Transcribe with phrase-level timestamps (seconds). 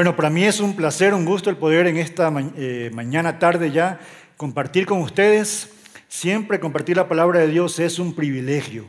[0.00, 3.70] Bueno, para mí es un placer, un gusto el poder en esta eh, mañana tarde
[3.70, 4.00] ya
[4.38, 5.74] compartir con ustedes.
[6.08, 8.86] Siempre compartir la palabra de Dios es un privilegio.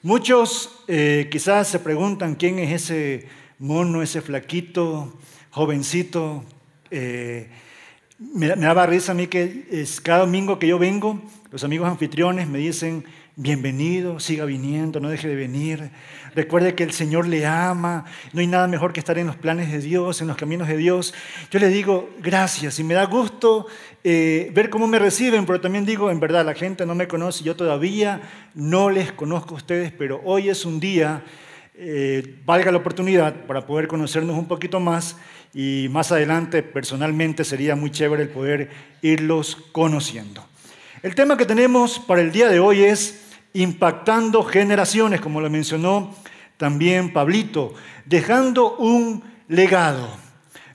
[0.00, 3.28] Muchos eh, quizás se preguntan quién es ese
[3.58, 5.18] mono, ese flaquito,
[5.50, 6.42] jovencito.
[6.90, 7.50] Eh,
[8.18, 12.48] me, me, daba risa a mí que cada domingo que yo vengo, los amigos anfitriones
[12.48, 13.04] me dicen,
[13.38, 15.90] bienvenido, siga viniendo, no deje de venir.
[16.34, 19.70] Recuerde que el Señor le ama, no hay nada mejor que estar en los planes
[19.70, 21.12] de Dios, en los caminos de Dios.
[21.50, 23.66] Yo le digo gracias y me da gusto
[24.02, 27.44] eh, ver cómo me reciben, pero también digo, en verdad, la gente no me conoce,
[27.44, 28.22] yo todavía
[28.54, 31.22] no les conozco a ustedes, pero hoy es un día,
[31.74, 35.18] eh, valga la oportunidad para poder conocernos un poquito más
[35.52, 38.70] y más adelante personalmente sería muy chévere el poder
[39.02, 40.42] irlos conociendo.
[41.02, 46.14] El tema que tenemos para el día de hoy es impactando generaciones, como lo mencionó
[46.56, 50.08] también Pablito, dejando un legado.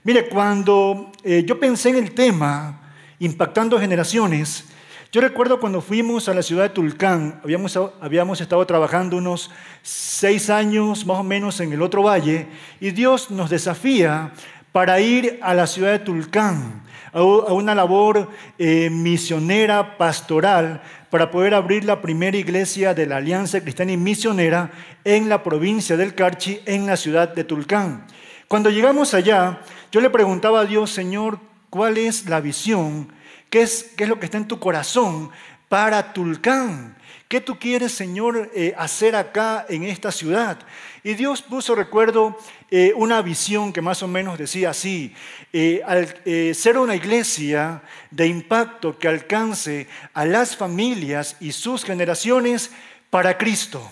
[0.04, 4.64] Mire, cuando eh, yo pensé en el tema impactando generaciones,
[5.12, 9.50] yo recuerdo cuando fuimos a la ciudad de Tulcán, habíamos, habíamos estado trabajando unos
[9.82, 12.46] seis años más o menos en el otro valle,
[12.80, 14.32] y Dios nos desafía
[14.72, 21.54] para ir a la ciudad de Tulcán, a una labor eh, misionera, pastoral, para poder
[21.54, 24.70] abrir la primera iglesia de la Alianza Cristiana y Misionera
[25.04, 28.06] en la provincia del Carchi, en la ciudad de Tulcán.
[28.48, 33.12] Cuando llegamos allá, yo le preguntaba a Dios, Señor, ¿cuál es la visión?
[33.50, 35.30] ¿Qué es, qué es lo que está en tu corazón
[35.68, 36.96] para Tulcán?
[37.28, 40.58] ¿Qué tú quieres, Señor, eh, hacer acá en esta ciudad?
[41.02, 42.38] Y Dios puso, recuerdo,
[42.74, 45.14] eh, una visión que más o menos decía así,
[45.52, 46.08] eh, al
[46.54, 52.70] ser una iglesia de impacto que alcance a las familias y sus generaciones
[53.10, 53.86] para Cristo.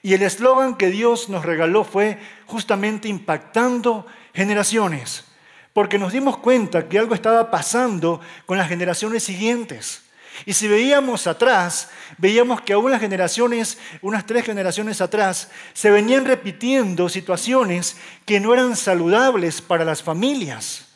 [0.00, 5.24] Y el eslogan que Dios nos regaló fue justamente impactando generaciones,
[5.72, 10.03] porque nos dimos cuenta que algo estaba pasando con las generaciones siguientes.
[10.46, 16.24] Y si veíamos atrás, veíamos que aún las generaciones, unas tres generaciones atrás, se venían
[16.24, 17.96] repitiendo situaciones
[18.26, 20.88] que no eran saludables para las familias.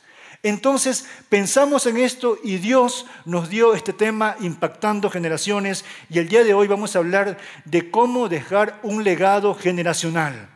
[0.43, 6.45] Entonces pensamos en esto y Dios nos dio este tema impactando generaciones y el día
[6.45, 10.49] de hoy vamos a hablar de cómo dejar un legado generacional.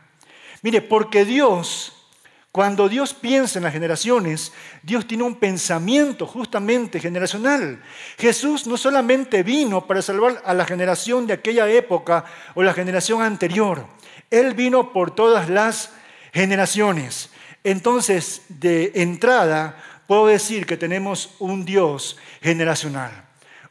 [0.61, 1.92] Mire, porque Dios
[2.53, 4.53] cuando Dios piensa en las generaciones,
[4.83, 7.81] Dios tiene un pensamiento justamente generacional.
[8.19, 13.23] Jesús no solamente vino para salvar a la generación de aquella época o la generación
[13.23, 13.87] anterior,
[14.29, 15.93] Él vino por todas las
[16.31, 17.31] generaciones.
[17.63, 23.25] Entonces, de entrada, puedo decir que tenemos un Dios generacional,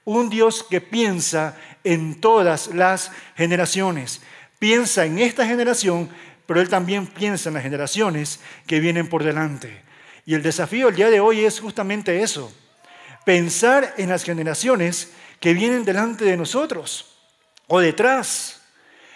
[0.04, 4.22] un Dios que piensa en todas las generaciones.
[4.58, 6.08] Piensa en esta generación,
[6.46, 9.82] pero Él también piensa en las generaciones que vienen por delante.
[10.24, 12.52] Y el desafío el día de hoy es justamente eso,
[13.24, 17.16] pensar en las generaciones que vienen delante de nosotros
[17.66, 18.60] o detrás.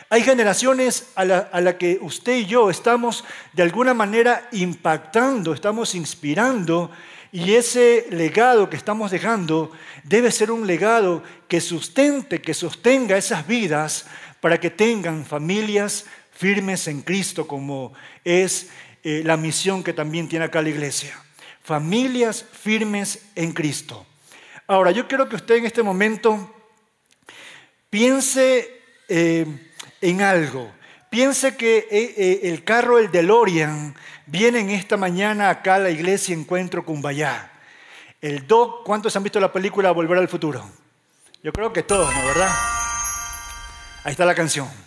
[0.09, 5.95] Hay generaciones a las la que usted y yo estamos de alguna manera impactando, estamos
[5.95, 6.91] inspirando
[7.33, 9.73] y ese legado que estamos dejando
[10.05, 14.07] debe ser un legado que sustente, que sostenga esas vidas
[14.41, 18.69] para que tengan familias firmes en Cristo, como es
[19.03, 21.19] eh, la misión que también tiene acá la iglesia.
[21.63, 24.07] Familias firmes en Cristo.
[24.67, 26.55] Ahora, yo quiero que usted en este momento
[27.89, 29.47] piense eh,
[30.01, 30.71] en algo.
[31.09, 33.95] Piense que eh, el carro, el DeLorean,
[34.27, 37.51] viene en esta mañana acá a la iglesia Encuentro Cumbayá.
[38.21, 40.69] El Doc, ¿cuántos han visto la película Volver al Futuro?
[41.43, 42.27] Yo creo que todos, ¿no?
[42.27, 42.51] ¿Verdad?
[44.05, 44.86] Ahí está la canción.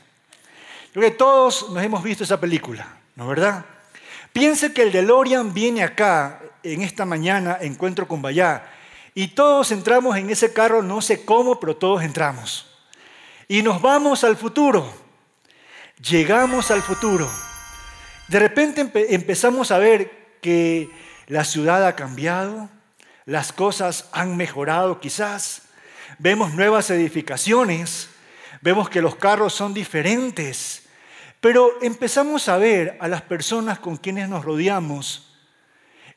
[0.91, 3.65] Creo que todos nos hemos visto esa película, ¿no es verdad?
[4.33, 8.71] Piense que el DeLorean viene acá en esta mañana, encuentro con Bayá,
[9.13, 12.67] y todos entramos en ese carro, no sé cómo, pero todos entramos.
[13.47, 14.91] Y nos vamos al futuro.
[16.07, 17.29] Llegamos al futuro.
[18.27, 20.89] De repente empezamos a ver que
[21.27, 22.69] la ciudad ha cambiado,
[23.25, 25.63] las cosas han mejorado quizás,
[26.17, 28.09] vemos nuevas edificaciones,
[28.61, 30.78] vemos que los carros son diferentes,
[31.41, 35.29] pero empezamos a ver a las personas con quienes nos rodeamos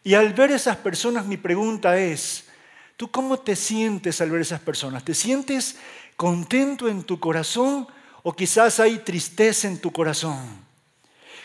[0.05, 2.49] y al ver esas personas mi pregunta es,
[2.97, 5.05] ¿tú cómo te sientes al ver esas personas?
[5.05, 5.77] ¿Te sientes
[6.17, 7.87] contento en tu corazón
[8.23, 10.63] o quizás hay tristeza en tu corazón?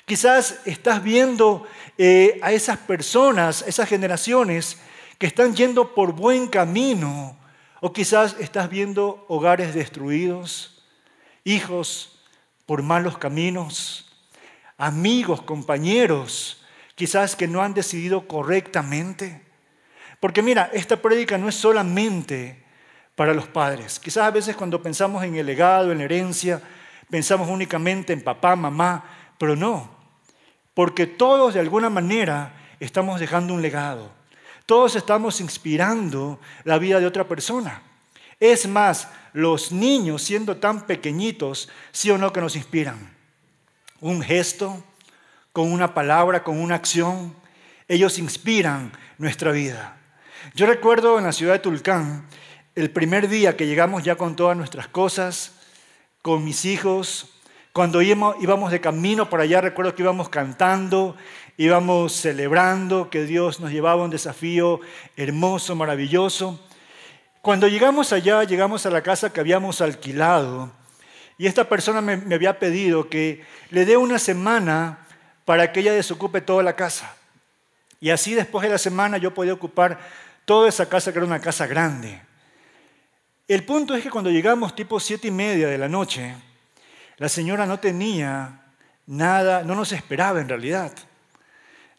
[0.06, 4.78] Quizás estás viendo eh, a esas personas, esas generaciones
[5.20, 7.38] que están yendo por buen camino
[7.82, 10.84] o quizás estás viendo hogares destruidos
[11.44, 12.17] hijos
[12.68, 14.06] por malos caminos,
[14.78, 16.62] amigos, compañeros
[16.98, 19.42] quizás que no han decidido correctamente.
[20.20, 22.64] Porque mira, esta prédica no es solamente
[23.16, 24.00] para los padres.
[24.00, 26.62] Quizás a veces cuando pensamos en el legado, en la herencia,
[27.10, 29.06] pensamos únicamente en papá, mamá,
[29.38, 29.90] pero no,
[30.74, 34.12] porque todos de alguna manera estamos dejando un legado.
[34.66, 37.82] Todos estamos inspirando la vida de otra persona.
[38.40, 39.08] Es más,
[39.38, 43.16] los niños siendo tan pequeñitos, sí o no que nos inspiran.
[44.02, 44.84] Un gesto,
[45.54, 47.36] con una palabra, con una acción,
[47.88, 49.96] ellos inspiran nuestra vida.
[50.56, 52.26] Yo recuerdo en la ciudad de Tulcán,
[52.74, 55.52] el primer día que llegamos ya con todas nuestras cosas,
[56.24, 57.30] con mis hijos,
[57.74, 61.16] cuando íbamos de camino para allá, recuerdo que íbamos cantando,
[61.58, 64.80] íbamos celebrando que Dios nos llevaba un desafío
[65.16, 66.60] hermoso, maravilloso.
[67.42, 70.72] Cuando llegamos allá, llegamos a la casa que habíamos alquilado
[71.38, 75.06] y esta persona me, había pedido que le dé una semana
[75.46, 77.16] para que ella desocupe toda la casa.
[78.00, 80.00] Y así después de la semana yo podía ocupar
[80.46, 82.22] toda esa casa que era una casa grande.
[83.48, 86.36] El punto es que cuando llegamos tipo siete y media de la noche,
[87.18, 88.62] la señora no tenía
[89.06, 90.92] nada, no nos esperaba en realidad.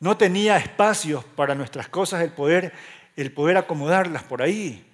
[0.00, 2.72] No tenía espacios para nuestras cosas, el poder,
[3.16, 4.87] el poder acomodarlas por ahí.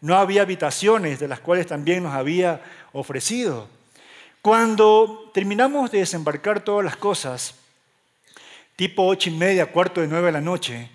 [0.00, 2.60] No había habitaciones de las cuales también nos había
[2.92, 3.68] ofrecido.
[4.42, 7.54] Cuando terminamos de desembarcar todas las cosas,
[8.76, 10.88] tipo ocho y media, cuarto de nueve de la noche,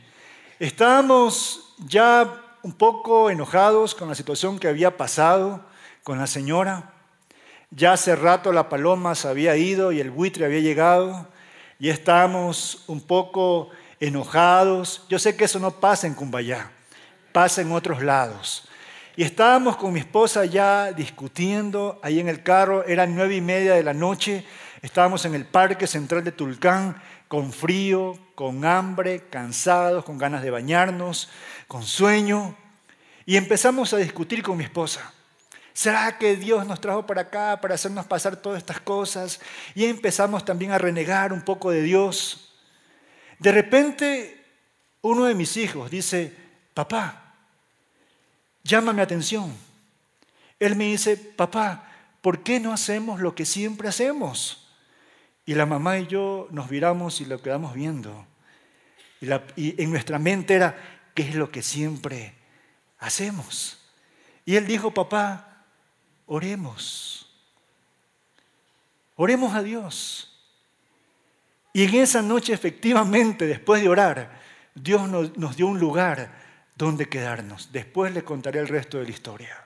[0.59, 5.65] estábamos ya un poco enojados con la situación que había pasado
[6.03, 6.93] con la señora.
[7.71, 11.27] Ya hace rato la paloma se había ido y el buitre había llegado
[11.79, 13.69] y estábamos un poco
[13.99, 15.05] enojados.
[15.09, 16.71] Yo sé que eso no pasa en Cumbayá,
[17.31, 18.67] pasa en otros lados.
[19.15, 23.75] Y estábamos con mi esposa ya discutiendo ahí en el carro, eran nueve y media
[23.75, 24.43] de la noche,
[24.81, 30.49] estábamos en el parque central de Tulcán con frío, con hambre, cansados, con ganas de
[30.49, 31.29] bañarnos,
[31.67, 32.55] con sueño,
[33.27, 35.13] y empezamos a discutir con mi esposa.
[35.73, 39.39] ¿Será que Dios nos trajo para acá para hacernos pasar todas estas cosas?
[39.75, 42.55] Y empezamos también a renegar un poco de Dios.
[43.37, 44.43] De repente,
[45.01, 46.35] uno de mis hijos dice,
[46.73, 47.22] papá,
[48.63, 49.53] llama mi atención.
[50.59, 54.67] Él me dice, papá, ¿por qué no hacemos lo que siempre hacemos?
[55.45, 58.25] Y la mamá y yo nos viramos y lo quedamos viendo.
[59.21, 59.27] Y,
[59.61, 60.77] y en nuestra mente era,
[61.13, 62.33] ¿qué es lo que siempre
[62.99, 63.79] hacemos?
[64.45, 65.65] Y él dijo, papá,
[66.25, 67.29] oremos.
[69.15, 70.29] Oremos a Dios.
[71.73, 74.39] Y en esa noche, efectivamente, después de orar,
[74.75, 76.31] Dios nos, dio un lugar
[76.75, 77.71] donde quedarnos.
[77.71, 79.65] Después le contaré el resto de la historia.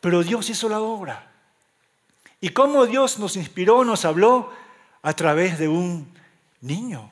[0.00, 1.30] Pero Dios hizo la obra.
[2.40, 4.52] ¿Y cómo Dios nos inspiró, nos habló?
[5.02, 6.12] A través de un
[6.60, 7.10] niño.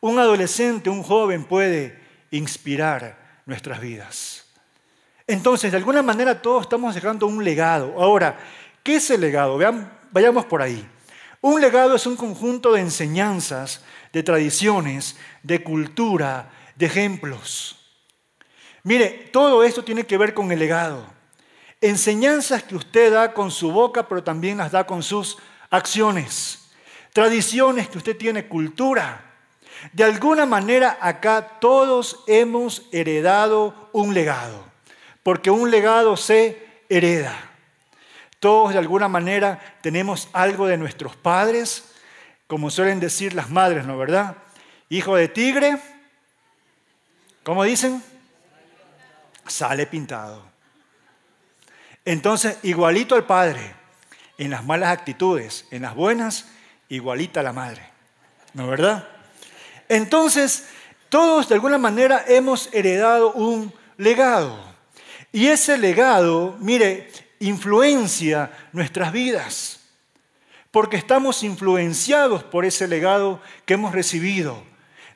[0.00, 1.98] Un adolescente, un joven puede
[2.30, 4.46] inspirar nuestras vidas.
[5.26, 7.94] Entonces, de alguna manera todos estamos dejando un legado.
[8.00, 8.38] Ahora,
[8.82, 9.58] ¿qué es el legado?
[10.10, 10.88] Vayamos por ahí.
[11.42, 13.82] Un legado es un conjunto de enseñanzas,
[14.12, 16.50] de tradiciones, de cultura,
[16.80, 17.76] de ejemplos.
[18.82, 21.06] Mire, todo esto tiene que ver con el legado.
[21.80, 25.38] Enseñanzas que usted da con su boca, pero también las da con sus
[25.70, 26.72] acciones.
[27.12, 29.24] Tradiciones que usted tiene, cultura.
[29.92, 34.70] De alguna manera acá todos hemos heredado un legado
[35.22, 37.34] porque un legado se hereda.
[38.38, 41.92] Todos de alguna manera tenemos algo de nuestros padres,
[42.46, 44.36] como suelen decir las madres, ¿no verdad?
[44.88, 45.78] Hijo de tigre,
[47.42, 48.02] ¿cómo dicen?
[49.46, 50.50] Sale pintado.
[52.04, 53.74] Entonces, igualito al padre,
[54.38, 56.46] en las malas actitudes, en las buenas,
[56.88, 57.82] igualita a la madre,
[58.54, 59.06] ¿no verdad?
[59.88, 60.66] Entonces,
[61.08, 64.58] todos de alguna manera hemos heredado un legado.
[65.32, 69.80] Y ese legado, mire, influencia nuestras vidas,
[70.70, 74.69] porque estamos influenciados por ese legado que hemos recibido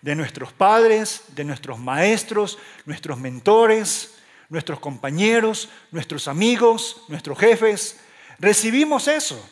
[0.05, 4.17] de nuestros padres, de nuestros maestros, nuestros mentores,
[4.51, 8.01] nuestros compañeros, nuestros amigos, nuestros jefes.
[8.39, 9.43] Recibimos eso.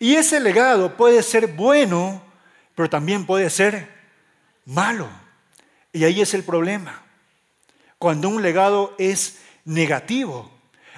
[0.00, 2.20] Y ese legado puede ser bueno,
[2.74, 3.88] pero también puede ser
[4.64, 5.08] malo.
[5.92, 7.04] Y ahí es el problema.
[8.00, 10.50] Cuando un legado es negativo.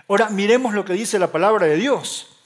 [0.09, 2.39] Ahora miremos lo que dice la palabra de Dios.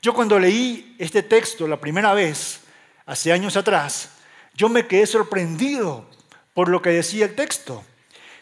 [0.00, 2.60] Yo cuando leí este texto la primera vez,
[3.04, 4.12] hace años atrás,
[4.60, 6.04] yo me quedé sorprendido
[6.52, 7.82] por lo que decía el texto.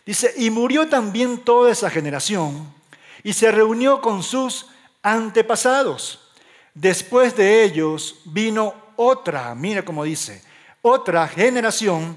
[0.04, 2.74] Dice, y murió también toda esa generación
[3.22, 4.66] y se reunió con sus
[5.00, 6.32] antepasados.
[6.74, 10.42] Después de ellos vino otra, mira cómo dice,
[10.82, 12.16] otra generación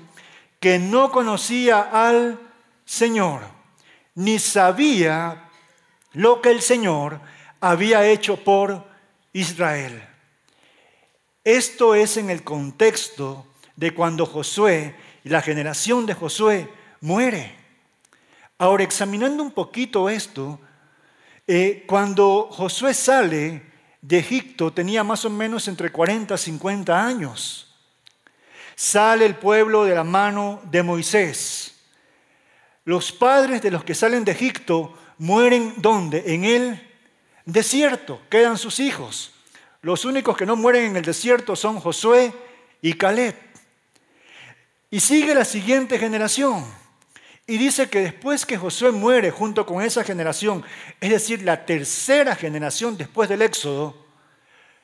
[0.59, 2.39] que no conocía al
[2.85, 3.43] Señor,
[4.15, 5.47] ni sabía
[6.13, 7.21] lo que el Señor
[7.59, 8.83] había hecho por
[9.31, 10.03] Israel.
[11.43, 13.45] Esto es en el contexto
[13.81, 16.69] de cuando Josué y la generación de Josué
[17.01, 17.55] muere.
[18.59, 20.59] Ahora, examinando un poquito esto,
[21.47, 23.63] eh, cuando Josué sale
[23.99, 27.75] de Egipto tenía más o menos entre 40 y 50 años.
[28.75, 31.73] Sale el pueblo de la mano de Moisés.
[32.85, 36.23] Los padres de los que salen de Egipto mueren ¿dónde?
[36.27, 36.87] En el
[37.45, 38.21] desierto.
[38.29, 39.33] Quedan sus hijos.
[39.81, 42.31] Los únicos que no mueren en el desierto son Josué
[42.79, 43.50] y Caleb.
[44.91, 46.65] Y sigue la siguiente generación.
[47.47, 50.63] Y dice que después que Josué muere junto con esa generación,
[50.99, 53.95] es decir, la tercera generación después del Éxodo,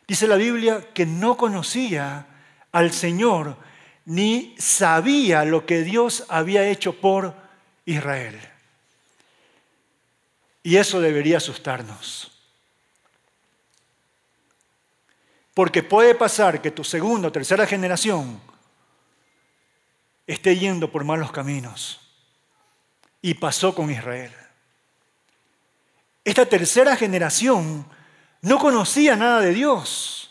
[0.07, 2.25] dice la Biblia que no conocía
[2.71, 3.57] al Señor
[4.05, 7.33] ni sabía lo que Dios había hecho por
[7.85, 8.39] Israel.
[10.63, 12.31] Y eso debería asustarnos.
[15.53, 18.39] Porque puede pasar que tu segunda o tercera generación
[20.27, 22.01] esté yendo por malos caminos.
[23.21, 24.31] Y pasó con Israel.
[26.23, 27.87] Esta tercera generación
[28.41, 30.29] no conocía nada de Dios.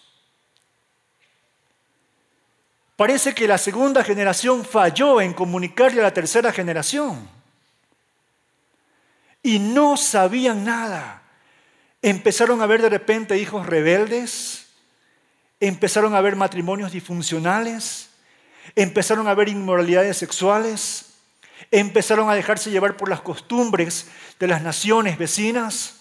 [2.97, 7.29] Parece que la segunda generación falló en comunicarle a la tercera generación.
[9.43, 11.23] Y no sabían nada.
[12.03, 14.67] Empezaron a ver de repente hijos rebeldes,
[15.61, 18.11] empezaron a ver matrimonios disfuncionales,
[18.75, 21.15] empezaron a ver inmoralidades sexuales,
[21.71, 24.09] empezaron a dejarse llevar por las costumbres
[24.39, 26.01] de las naciones vecinas,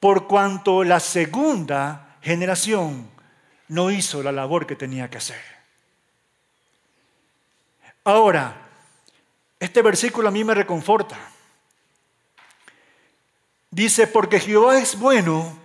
[0.00, 3.08] por cuanto la segunda generación
[3.68, 5.40] no hizo la labor que tenía que hacer.
[8.04, 8.54] Ahora,
[9.58, 11.18] este versículo a mí me reconforta.
[13.70, 15.58] Dice, porque Jehová es bueno,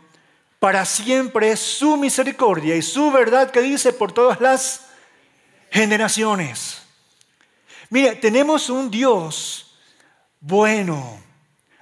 [0.61, 4.85] para siempre es su misericordia y su verdad que dice por todas las
[5.71, 6.83] generaciones.
[7.89, 9.75] Mire, tenemos un Dios
[10.39, 11.19] bueno,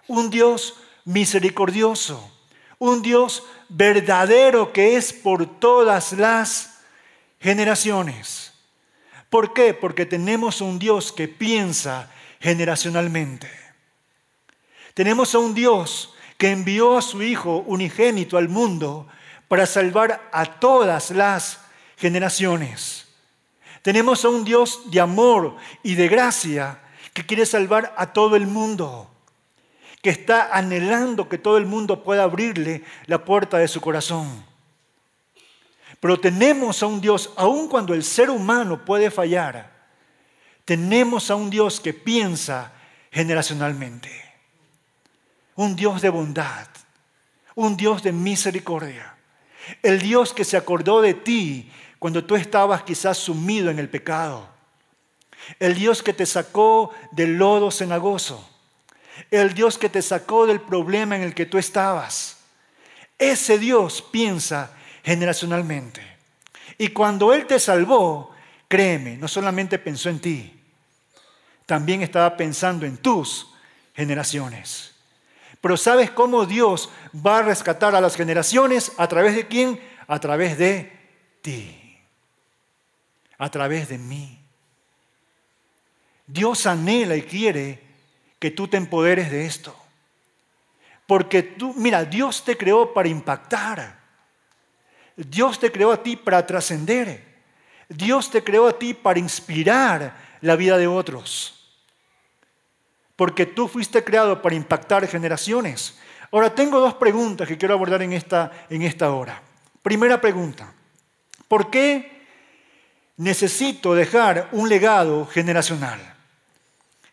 [0.07, 2.31] un Dios misericordioso,
[2.77, 6.79] un Dios verdadero que es por todas las
[7.41, 8.53] generaciones.
[9.29, 9.73] ¿Por qué?
[9.73, 12.09] Porque tenemos un Dios que piensa
[12.39, 13.51] generacionalmente.
[14.93, 19.07] Tenemos a un Dios que envió a su Hijo unigénito al mundo
[19.49, 21.59] para salvar a todas las
[21.97, 23.09] generaciones.
[23.81, 26.79] Tenemos a un Dios de amor y de gracia
[27.13, 29.11] que quiere salvar a todo el mundo,
[30.01, 34.45] que está anhelando que todo el mundo pueda abrirle la puerta de su corazón.
[35.99, 39.73] Pero tenemos a un Dios, aun cuando el ser humano puede fallar,
[40.63, 42.71] tenemos a un Dios que piensa
[43.11, 44.28] generacionalmente.
[45.59, 46.67] Un Dios de bondad,
[47.53, 49.17] un Dios de misericordia.
[49.83, 54.47] El Dios que se acordó de ti cuando tú estabas quizás sumido en el pecado.
[55.59, 58.49] El Dios que te sacó del lodo cenagoso.
[59.31, 62.37] El Dios que te sacó del problema en el que tú estabas.
[63.17, 64.71] Ese Dios piensa
[65.03, 66.01] generacionalmente.
[66.77, 68.33] Y cuando Él te salvó,
[68.69, 70.57] créeme, no solamente pensó en ti,
[71.65, 73.53] también estaba pensando en tus
[73.93, 74.88] generaciones.
[75.61, 78.93] Pero ¿sabes cómo Dios va a rescatar a las generaciones?
[78.97, 79.79] ¿A través de quién?
[80.07, 80.91] A través de
[81.41, 81.79] ti
[83.39, 84.37] a través de mí.
[86.27, 87.81] Dios anhela y quiere
[88.37, 89.75] que tú te empoderes de esto.
[91.07, 93.97] Porque tú, mira, Dios te creó para impactar.
[95.15, 97.27] Dios te creó a ti para trascender.
[97.87, 101.58] Dios te creó a ti para inspirar la vida de otros.
[103.19, 105.99] Porque tú fuiste creado para impactar generaciones.
[106.31, 109.43] Ahora tengo dos preguntas que quiero abordar en esta, en esta hora.
[109.83, 110.71] Primera pregunta.
[111.49, 112.19] ¿Por qué
[113.19, 115.99] necesito dejar un legado generacional.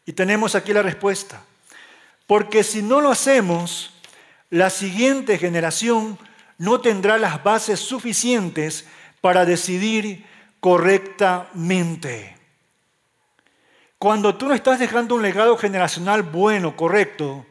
[0.07, 1.43] Y tenemos aquí la respuesta.
[2.29, 3.93] Porque si no lo hacemos,
[4.49, 6.17] la siguiente generación
[6.59, 8.87] no tendrá las bases suficientes
[9.21, 10.25] para decidir
[10.61, 12.36] correctamente.
[13.99, 17.47] Cuando tú no estás dejando un legado generacional bueno, correcto,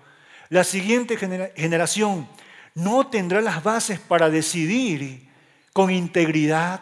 [0.49, 2.27] la siguiente generación
[2.75, 5.27] no tendrá las bases para decidir
[5.73, 6.81] con integridad,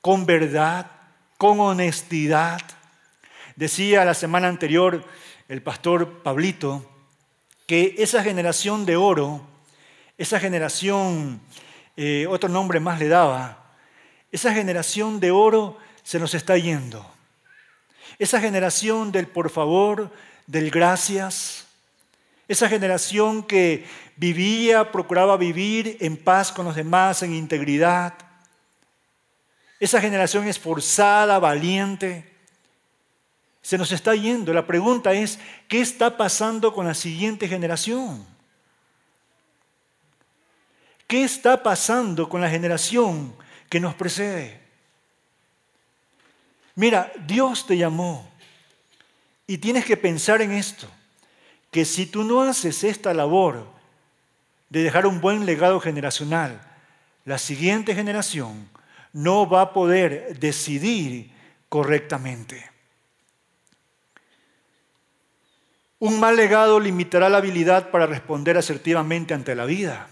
[0.00, 0.86] con verdad,
[1.36, 2.60] con honestidad.
[3.56, 5.04] Decía la semana anterior
[5.48, 6.88] el pastor Pablito
[7.66, 9.44] que esa generación de oro,
[10.16, 11.40] esa generación,
[11.96, 13.58] eh, otro nombre más le daba,
[14.30, 17.04] Esa generación de oro se nos está yendo.
[18.18, 20.10] Esa generación del por favor,
[20.46, 21.66] del gracias.
[22.48, 28.14] Esa generación que vivía, procuraba vivir en paz con los demás, en integridad.
[29.80, 32.30] Esa generación esforzada, valiente.
[33.62, 34.52] Se nos está yendo.
[34.52, 35.38] La pregunta es,
[35.68, 38.26] ¿qué está pasando con la siguiente generación?
[41.06, 43.34] ¿Qué está pasando con la generación
[43.68, 44.61] que nos precede?
[46.74, 48.28] Mira, Dios te llamó
[49.46, 50.88] y tienes que pensar en esto,
[51.70, 53.66] que si tú no haces esta labor
[54.70, 56.60] de dejar un buen legado generacional,
[57.24, 58.68] la siguiente generación
[59.12, 61.30] no va a poder decidir
[61.68, 62.70] correctamente.
[65.98, 70.08] Un mal legado limitará la habilidad para responder asertivamente ante la vida.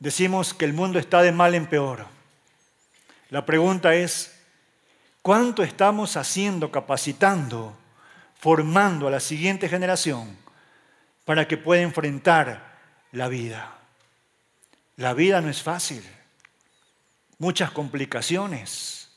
[0.00, 2.06] Decimos que el mundo está de mal en peor.
[3.30, 4.37] La pregunta es,
[5.28, 7.76] ¿cuánto estamos haciendo, capacitando,
[8.40, 10.34] formando a la siguiente generación
[11.26, 12.78] para que pueda enfrentar
[13.12, 13.76] la vida?
[14.96, 16.02] La vida no es fácil,
[17.36, 19.10] muchas complicaciones.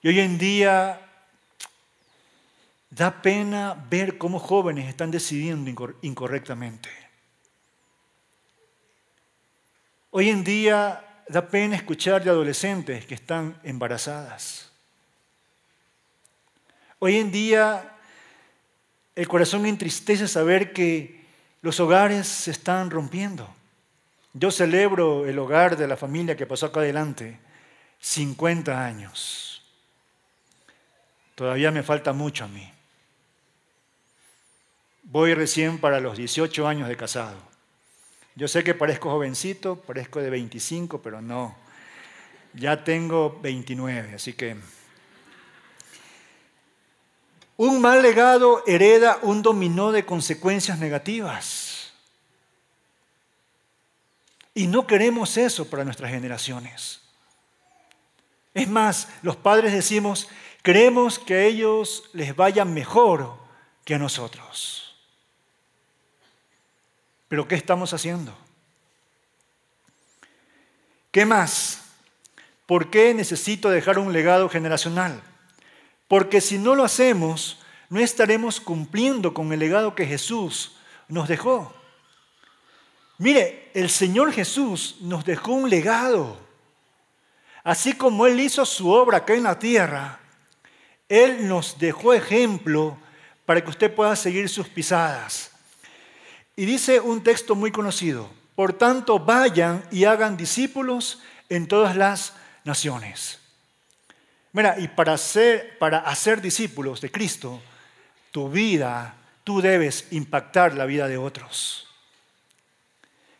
[0.00, 0.98] Y hoy en día
[2.88, 6.88] da pena ver cómo jóvenes están decidiendo incorrectamente.
[10.12, 14.70] Hoy en día da pena escuchar de adolescentes que están embarazadas.
[16.98, 17.92] Hoy en día
[19.14, 21.24] el corazón entristece saber que
[21.62, 23.48] los hogares se están rompiendo.
[24.34, 27.38] Yo celebro el hogar de la familia que pasó acá adelante,
[28.00, 29.62] 50 años.
[31.34, 32.70] Todavía me falta mucho a mí.
[35.02, 37.55] Voy recién para los 18 años de casado.
[38.36, 41.56] Yo sé que parezco jovencito, parezco de 25, pero no.
[42.52, 44.56] Ya tengo 29, así que...
[47.56, 51.94] Un mal legado hereda un dominó de consecuencias negativas.
[54.52, 57.00] Y no queremos eso para nuestras generaciones.
[58.52, 60.28] Es más, los padres decimos,
[60.62, 63.34] queremos que a ellos les vaya mejor
[63.86, 64.85] que a nosotros.
[67.28, 68.36] Pero ¿qué estamos haciendo?
[71.10, 71.82] ¿Qué más?
[72.66, 75.22] ¿Por qué necesito dejar un legado generacional?
[76.08, 77.58] Porque si no lo hacemos,
[77.88, 80.76] no estaremos cumpliendo con el legado que Jesús
[81.08, 81.74] nos dejó.
[83.18, 86.38] Mire, el Señor Jesús nos dejó un legado.
[87.64, 90.20] Así como Él hizo su obra acá en la tierra,
[91.08, 92.98] Él nos dejó ejemplo
[93.44, 95.55] para que usted pueda seguir sus pisadas.
[96.56, 102.32] Y dice un texto muy conocido, por tanto vayan y hagan discípulos en todas las
[102.64, 103.38] naciones.
[104.52, 107.60] Mira, y para hacer, para hacer discípulos de Cristo,
[108.32, 109.14] tu vida,
[109.44, 111.86] tú debes impactar la vida de otros.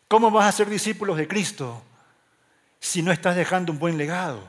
[0.09, 1.83] ¿Cómo vas a ser discípulos de Cristo
[2.79, 4.46] si no estás dejando un buen legado?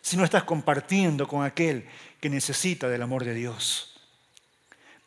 [0.00, 1.88] Si no estás compartiendo con aquel
[2.20, 3.97] que necesita del amor de Dios.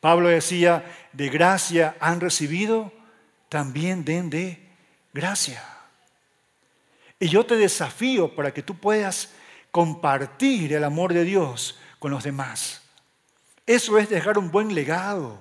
[0.01, 0.83] Pablo decía,
[1.13, 2.91] de gracia han recibido,
[3.49, 4.67] también den de
[5.13, 5.63] gracia.
[7.19, 9.29] Y yo te desafío para que tú puedas
[9.69, 12.81] compartir el amor de Dios con los demás.
[13.67, 15.39] Eso es dejar un buen legado,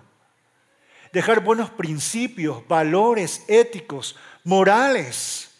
[1.10, 5.50] dejar buenos principios, valores éticos, morales,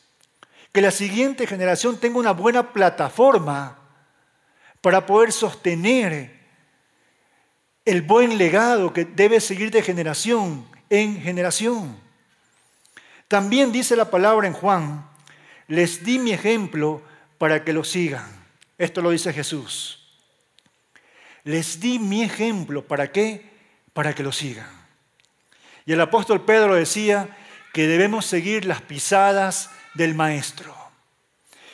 [0.73, 3.79] que la siguiente generación tenga una buena plataforma
[4.83, 6.40] para poder sostener
[7.85, 11.97] el buen legado que debe seguir de generación en generación.
[13.29, 15.09] También dice la palabra en Juan,
[15.69, 17.03] les di mi ejemplo
[17.39, 18.45] para que lo sigan.
[18.77, 19.97] Esto lo dice Jesús.
[21.45, 23.49] Les di mi ejemplo, ¿para qué?
[23.93, 24.69] Para que lo sigan.
[25.87, 27.37] Y el apóstol Pedro decía
[27.73, 30.75] que debemos seguir las pisadas del Maestro.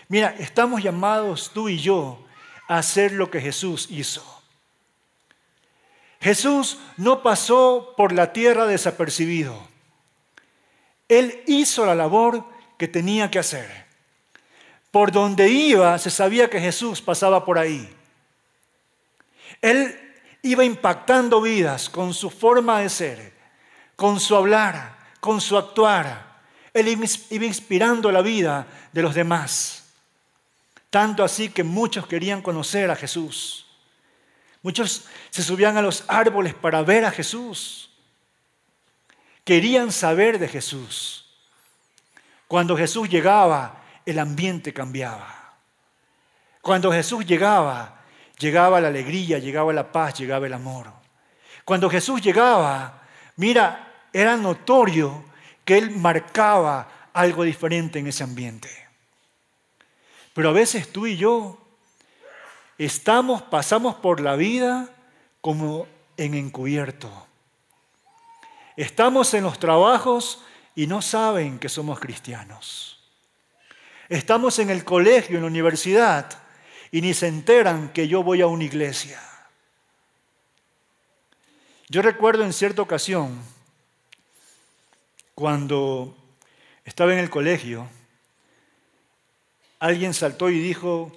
[0.08, 2.24] Mira, estamos llamados tú y yo
[2.68, 4.35] a hacer lo que Jesús hizo.
[6.26, 9.62] Jesús no pasó por la tierra desapercibido.
[11.06, 12.44] Él hizo la labor
[12.76, 13.86] que tenía que hacer.
[14.90, 17.88] Por donde iba se sabía que Jesús pasaba por ahí.
[19.62, 19.96] Él
[20.42, 23.32] iba impactando vidas con su forma de ser,
[23.94, 26.40] con su hablar, con su actuar.
[26.74, 29.84] Él iba inspirando la vida de los demás.
[30.90, 33.65] Tanto así que muchos querían conocer a Jesús.
[34.66, 37.88] Muchos se subían a los árboles para ver a Jesús.
[39.44, 41.24] Querían saber de Jesús.
[42.48, 45.54] Cuando Jesús llegaba, el ambiente cambiaba.
[46.60, 48.00] Cuando Jesús llegaba,
[48.40, 50.92] llegaba la alegría, llegaba la paz, llegaba el amor.
[51.64, 53.02] Cuando Jesús llegaba,
[53.36, 55.26] mira, era notorio
[55.64, 58.68] que Él marcaba algo diferente en ese ambiente.
[60.34, 61.65] Pero a veces tú y yo
[62.78, 64.88] estamos, pasamos por la vida
[65.40, 65.86] como
[66.16, 67.10] en encubierto.
[68.76, 70.42] Estamos en los trabajos
[70.74, 73.00] y no saben que somos cristianos.
[74.08, 76.42] Estamos en el colegio, en la universidad,
[76.92, 79.20] y ni se enteran que yo voy a una iglesia.
[81.88, 83.40] Yo recuerdo en cierta ocasión,
[85.34, 86.16] cuando
[86.84, 87.88] estaba en el colegio,
[89.78, 91.12] alguien saltó y dijo,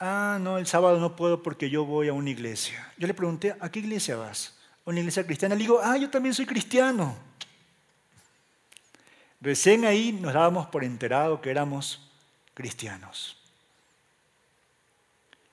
[0.00, 2.92] ah, no, el sábado no puedo porque yo voy a una iglesia.
[2.98, 4.56] Yo le pregunté, ¿a qué iglesia vas?
[4.84, 5.54] ¿A una iglesia cristiana?
[5.54, 7.16] Le digo, ah, yo también soy cristiano.
[9.40, 12.10] Recién ahí nos dábamos por enterado que éramos
[12.54, 13.36] cristianos.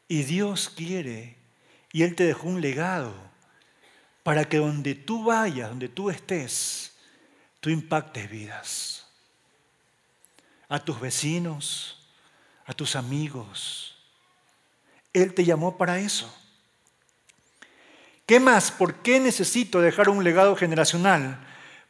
[0.08, 1.36] Y Dios quiere,
[1.92, 3.14] y Él te dejó un legado
[4.24, 6.94] para que donde tú vayas, donde tú estés,
[7.60, 9.08] tú impactes vidas.
[10.70, 12.08] A tus vecinos,
[12.66, 13.93] a tus amigos.
[15.14, 16.34] Él te llamó para eso.
[18.26, 18.72] ¿Qué más?
[18.72, 21.46] ¿Por qué necesito dejar un legado generacional?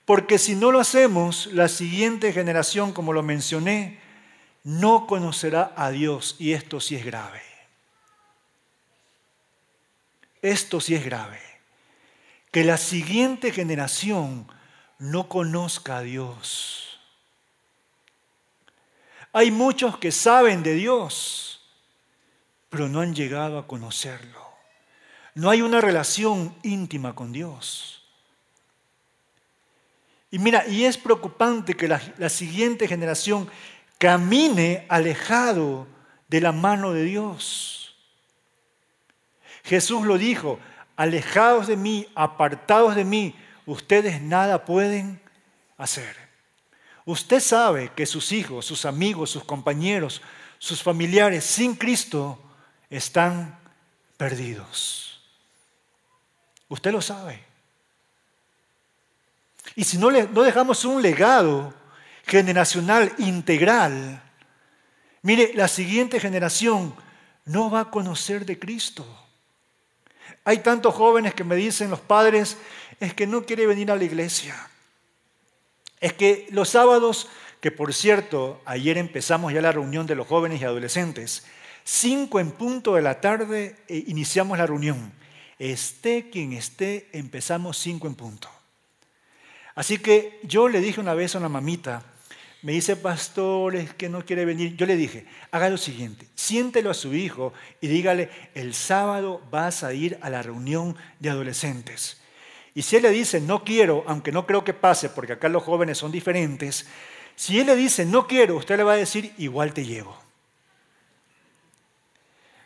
[0.05, 3.99] Porque si no lo hacemos, la siguiente generación, como lo mencioné,
[4.63, 7.41] no conocerá a Dios y esto sí es grave.
[10.41, 11.39] Esto sí es grave.
[12.51, 14.47] Que la siguiente generación
[14.99, 16.99] no conozca a Dios.
[19.31, 21.52] Hay muchos que saben de Dios,
[22.73, 24.41] pero no han llegado a conocerlo.
[25.35, 28.03] No hay una relación íntima con Dios.
[30.31, 33.47] Y mira, y es preocupante que la, siguiente generación
[33.99, 35.85] camine alejado
[36.27, 37.95] de la mano de Dios.
[39.63, 40.57] Jesús lo dijo,
[40.95, 43.35] alejados de mí, apartados de mí,
[43.67, 45.21] ustedes nada pueden
[45.77, 46.15] hacer.
[47.05, 50.23] Usted sabe que sus hijos, sus amigos, sus compañeros,
[50.57, 52.42] sus familiares sin Cristo
[52.97, 53.57] están
[54.17, 55.19] perdidos.
[56.69, 57.43] Usted lo sabe.
[59.75, 61.73] Y si no, no dejamos un legado
[62.25, 64.21] generacional integral,
[65.23, 66.95] mire, la siguiente generación
[67.45, 69.05] no va a conocer de Cristo.
[70.45, 72.57] Hay tantos jóvenes que me dicen los padres,
[72.99, 74.55] es que no quiere venir a la iglesia.
[75.99, 77.29] Es que los sábados,
[77.59, 81.45] que por cierto, ayer empezamos ya la reunión de los jóvenes y adolescentes,
[81.83, 85.11] cinco en punto de la tarde eh, iniciamos la reunión.
[85.59, 88.49] Esté quien esté, empezamos cinco en punto.
[89.75, 92.03] Así que yo le dije una vez a una mamita,
[92.63, 94.75] me dice, pastor, es que no quiere venir.
[94.77, 99.83] Yo le dije, haga lo siguiente, siéntelo a su hijo y dígale, el sábado vas
[99.83, 102.21] a ir a la reunión de adolescentes.
[102.73, 105.63] Y si él le dice, no quiero, aunque no creo que pase, porque acá los
[105.63, 106.87] jóvenes son diferentes,
[107.35, 110.22] si él le dice, no quiero, usted le va a decir, igual te llevo.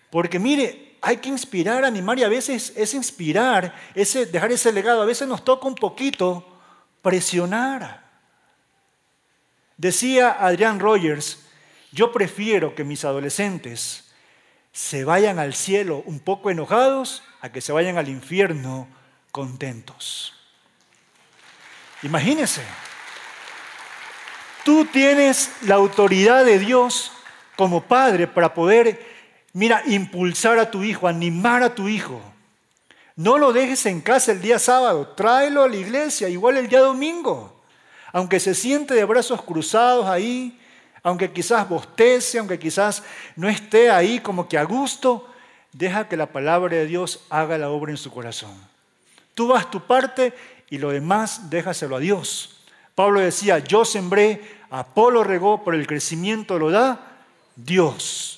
[0.09, 5.01] Porque mire, hay que inspirar, animar y a veces es inspirar, ese, dejar ese legado.
[5.01, 6.45] A veces nos toca un poquito
[7.01, 8.05] presionar.
[9.77, 11.45] Decía Adrián Rogers,
[11.91, 14.11] yo prefiero que mis adolescentes
[14.71, 18.87] se vayan al cielo un poco enojados a que se vayan al infierno
[19.31, 20.33] contentos.
[22.03, 22.61] Imagínense,
[24.63, 27.11] tú tienes la autoridad de Dios
[27.55, 29.16] como padre para poder,
[29.57, 32.21] mira, impulsar a tu hijo, animar a tu hijo
[33.17, 36.81] no lo dejes en casa el día sábado, tráelo a la iglesia, igual el día
[36.81, 37.51] domingo.
[38.13, 40.59] Aunque se siente de brazos cruzados ahí,
[41.01, 43.01] aunque quizás bostece, aunque quizás
[43.35, 45.27] no esté ahí como que a gusto,
[45.73, 48.53] deja que la palabra de Dios haga la obra en su corazón.
[49.33, 50.31] Tú vas tu parte
[50.69, 52.59] y lo demás déjaselo a Dios.
[52.93, 57.23] Pablo decía, yo sembré, Apolo regó, pero el crecimiento lo da
[57.55, 58.36] Dios.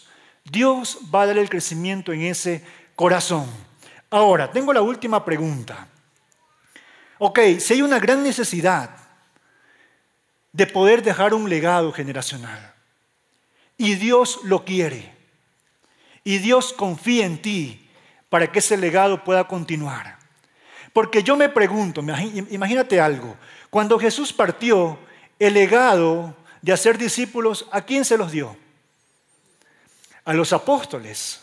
[0.51, 2.63] Dios va a dar el crecimiento en ese
[2.95, 3.47] corazón.
[4.09, 5.87] Ahora, tengo la última pregunta.
[7.19, 8.89] Ok, si hay una gran necesidad
[10.51, 12.73] de poder dejar un legado generacional
[13.77, 15.13] y Dios lo quiere
[16.23, 17.87] y Dios confía en ti
[18.29, 20.17] para que ese legado pueda continuar.
[20.93, 22.01] Porque yo me pregunto,
[22.49, 23.37] imagínate algo,
[23.69, 24.97] cuando Jesús partió,
[25.37, 28.57] el legado de hacer discípulos, ¿a quién se los dio?
[30.25, 31.41] A los apóstoles.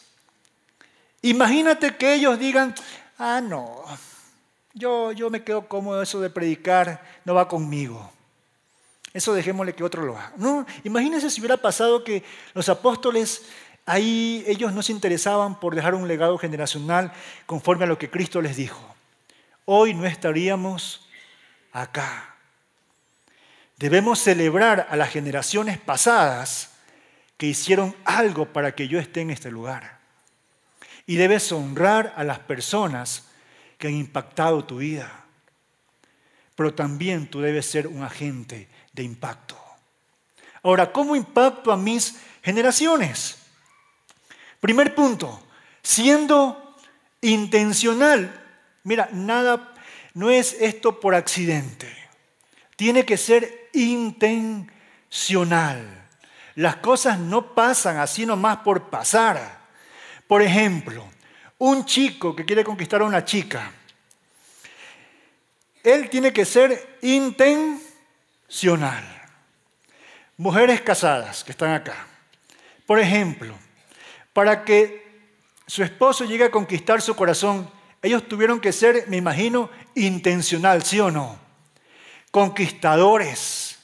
[1.22, 2.74] Imagínate que ellos digan,
[3.18, 3.84] ah, no,
[4.74, 8.12] yo, yo me quedo cómodo, eso de predicar no va conmigo.
[9.12, 10.32] Eso dejémosle que otro lo haga.
[10.36, 13.46] No, imagínense si hubiera pasado que los apóstoles
[13.86, 17.12] ahí ellos no se interesaban por dejar un legado generacional
[17.46, 18.94] conforme a lo que Cristo les dijo.
[19.64, 21.08] Hoy no estaríamos
[21.72, 22.34] acá.
[23.78, 26.75] Debemos celebrar a las generaciones pasadas
[27.36, 29.98] que hicieron algo para que yo esté en este lugar.
[31.06, 33.24] Y debes honrar a las personas
[33.78, 35.24] que han impactado tu vida.
[36.54, 39.56] Pero también tú debes ser un agente de impacto.
[40.62, 43.38] Ahora, ¿cómo impacto a mis generaciones?
[44.60, 45.46] Primer punto,
[45.82, 46.76] siendo
[47.20, 48.42] intencional.
[48.82, 49.74] Mira, nada,
[50.14, 51.94] no es esto por accidente.
[52.74, 56.05] Tiene que ser intencional.
[56.56, 59.60] Las cosas no pasan así nomás por pasar.
[60.26, 61.04] Por ejemplo,
[61.58, 63.70] un chico que quiere conquistar a una chica,
[65.84, 67.84] él tiene que ser intencional.
[70.38, 72.06] Mujeres casadas que están acá,
[72.86, 73.54] por ejemplo,
[74.32, 75.06] para que
[75.66, 77.70] su esposo llegue a conquistar su corazón,
[78.02, 81.38] ellos tuvieron que ser, me imagino, intencional, ¿sí o no?
[82.30, 83.78] Conquistadores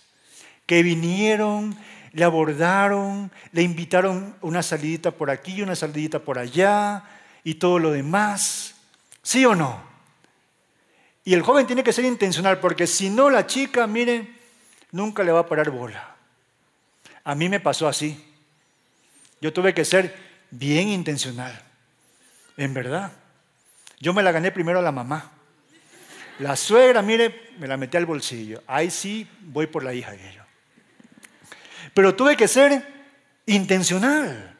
[0.66, 1.76] que vinieron
[2.12, 7.04] le abordaron, le invitaron una salidita por aquí, una salidita por allá
[7.42, 8.74] y todo lo demás.
[9.22, 9.82] ¿Sí o no?
[11.24, 14.28] Y el joven tiene que ser intencional porque si no la chica, mire,
[14.90, 16.16] nunca le va a parar bola.
[17.24, 18.22] A mí me pasó así.
[19.40, 20.14] Yo tuve que ser
[20.50, 21.60] bien intencional.
[22.56, 23.12] En verdad.
[24.00, 25.30] Yo me la gané primero a la mamá.
[26.40, 28.62] La suegra, mire, me la metí al bolsillo.
[28.66, 30.41] Ahí sí voy por la hija de ellos.
[31.94, 32.86] Pero tuve que ser
[33.46, 34.56] intencional.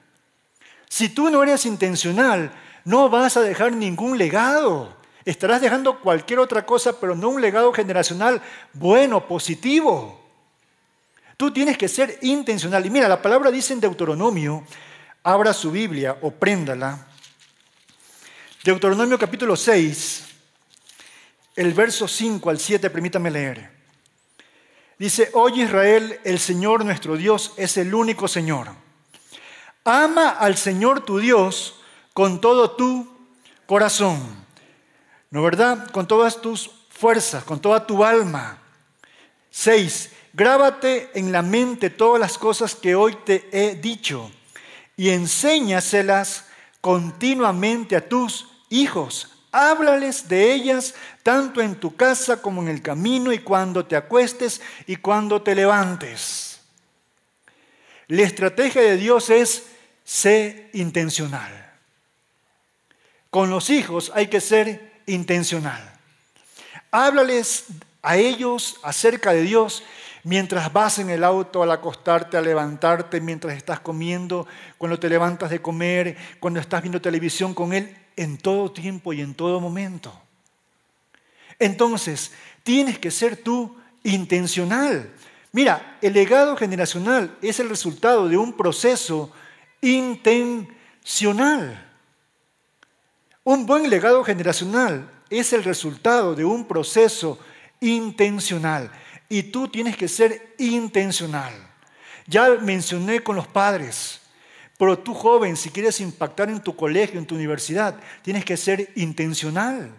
[0.88, 2.52] Si tú no eres intencional,
[2.84, 4.96] no vas a dejar ningún legado.
[5.24, 8.42] Estarás dejando cualquier otra cosa, pero no un legado generacional
[8.72, 10.20] bueno, positivo.
[11.36, 12.84] Tú tienes que ser intencional.
[12.84, 14.64] Y mira, la palabra dice en Deuteronomio,
[15.22, 17.06] abra su Biblia o préndala.
[18.64, 20.24] Deuteronomio capítulo 6,
[21.56, 23.81] el verso 5 al 7, permítame leer.
[25.02, 28.68] Dice, oye Israel, el Señor nuestro Dios es el único Señor.
[29.82, 31.80] Ama al Señor tu Dios
[32.14, 33.12] con todo tu
[33.66, 34.20] corazón,
[35.28, 35.90] ¿no verdad?
[35.90, 38.58] Con todas tus fuerzas, con toda tu alma.
[39.50, 44.30] Seis, grábate en la mente todas las cosas que hoy te he dicho
[44.96, 46.44] y enséñaselas
[46.80, 49.31] continuamente a tus hijos.
[49.52, 54.62] Háblales de ellas tanto en tu casa como en el camino y cuando te acuestes
[54.86, 56.60] y cuando te levantes.
[58.08, 59.64] La estrategia de Dios es
[60.04, 61.70] ser intencional.
[63.28, 65.92] Con los hijos hay que ser intencional.
[66.90, 67.66] Háblales
[68.00, 69.82] a ellos acerca de Dios
[70.24, 74.46] mientras vas en el auto, al acostarte, al levantarte, mientras estás comiendo,
[74.78, 79.20] cuando te levantas de comer, cuando estás viendo televisión con Él en todo tiempo y
[79.20, 80.18] en todo momento.
[81.58, 85.10] Entonces, tienes que ser tú intencional.
[85.52, 89.32] Mira, el legado generacional es el resultado de un proceso
[89.82, 91.90] intencional.
[93.44, 97.38] Un buen legado generacional es el resultado de un proceso
[97.80, 98.90] intencional.
[99.28, 101.52] Y tú tienes que ser intencional.
[102.26, 104.21] Ya mencioné con los padres.
[104.82, 108.90] Pero tú joven, si quieres impactar en tu colegio, en tu universidad, tienes que ser
[108.96, 109.94] intencional.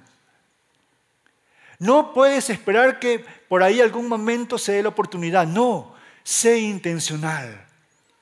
[1.80, 5.48] No puedes esperar que por ahí algún momento se dé la oportunidad.
[5.48, 7.66] No, sé intencional.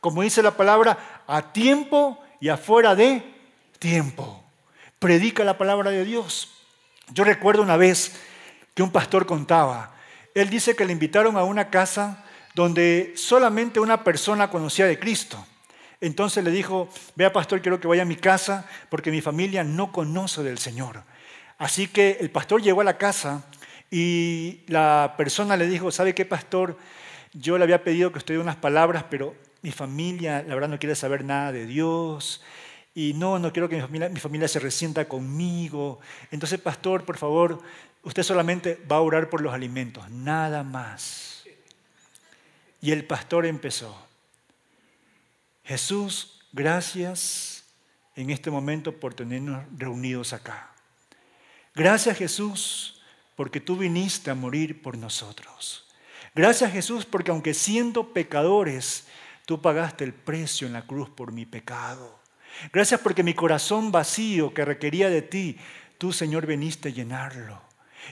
[0.01, 3.23] Como dice la palabra, a tiempo y afuera de
[3.79, 4.43] tiempo.
[4.99, 6.53] Predica la palabra de Dios.
[7.11, 8.11] Yo recuerdo una vez
[8.75, 9.95] que un pastor contaba,
[10.35, 15.43] él dice que le invitaron a una casa donde solamente una persona conocía de Cristo.
[16.01, 19.91] Entonces le dijo, vea pastor, quiero que vaya a mi casa porque mi familia no
[19.91, 21.03] conoce del Señor.
[21.59, 23.45] Así que el pastor llegó a la casa
[23.91, 26.75] y la persona le dijo, ¿sabe qué pastor?
[27.33, 30.79] Yo le había pedido que usted diera unas palabras, pero mi familia, la verdad, no
[30.79, 32.41] quiere saber nada de Dios.
[32.95, 35.99] Y no, no quiero que mi familia, mi familia se resienta conmigo.
[36.31, 37.61] Entonces, pastor, por favor,
[38.03, 41.43] usted solamente va a orar por los alimentos, nada más.
[42.81, 44.10] Y el pastor empezó.
[45.71, 47.63] Jesús, gracias
[48.17, 50.69] en este momento por tenernos reunidos acá.
[51.73, 53.01] Gracias Jesús
[53.37, 55.87] porque tú viniste a morir por nosotros.
[56.35, 59.07] Gracias Jesús porque aunque siendo pecadores,
[59.45, 62.19] tú pagaste el precio en la cruz por mi pecado.
[62.73, 65.57] Gracias porque mi corazón vacío que requería de ti,
[65.97, 67.61] tú Señor viniste a llenarlo.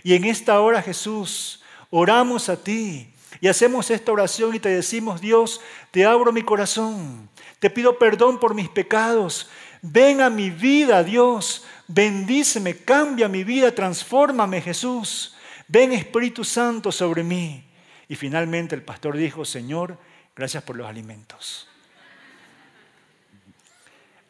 [0.05, 5.21] Y en esta hora Jesús, oramos a ti Y hacemos esta oración y te decimos,
[5.21, 9.49] Dios, te abro mi corazón, te pido perdón por mis pecados,
[9.81, 15.35] ven a mi vida, Dios, bendíceme, cambia mi vida, transfórmame, Jesús,
[15.67, 17.63] ven Espíritu Santo sobre mí.
[18.09, 19.97] Y finalmente el pastor dijo, Señor,
[20.35, 21.67] gracias por los alimentos.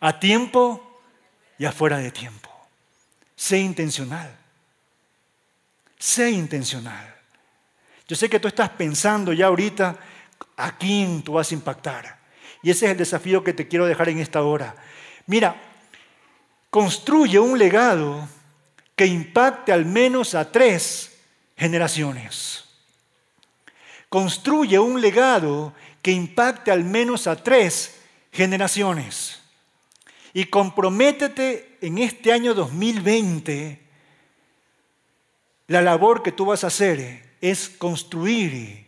[0.01, 1.01] A tiempo
[1.57, 2.49] y afuera de tiempo.
[3.35, 4.37] Sé intencional.
[5.97, 7.18] Sé intencional.
[8.09, 9.95] Yo sé que tú estás pensando ya ahorita
[10.57, 12.19] a quién tú vas a impactar.
[12.63, 14.75] Y ese es el desafío que te quiero dejar en esta hora.
[15.27, 15.61] Mira,
[16.71, 18.27] construye un legado
[18.95, 21.19] que impacte al menos a tres
[21.55, 22.65] generaciones.
[24.09, 27.99] Construye un legado que impacte al menos a tres
[28.31, 29.39] generaciones.
[30.33, 33.79] Y comprométete en este año 2020,
[35.67, 38.87] la labor que tú vas a hacer es construir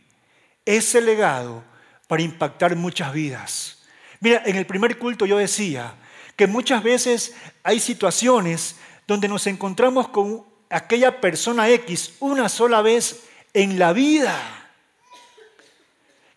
[0.65, 1.63] ese legado
[2.07, 3.83] para impactar muchas vidas.
[4.19, 5.95] Mira, en el primer culto yo decía
[6.35, 7.33] que muchas veces
[7.63, 8.75] hay situaciones
[9.07, 14.39] donde nos encontramos con aquella persona X una sola vez en la vida.